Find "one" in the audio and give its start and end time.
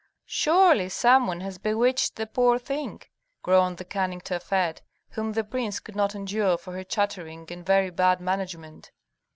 1.27-1.41